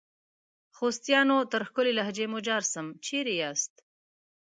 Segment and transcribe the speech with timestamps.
[0.77, 1.37] خوستیانو!
[1.51, 3.73] تر ښکلي لهجې مو جار سم، چیري یاست؟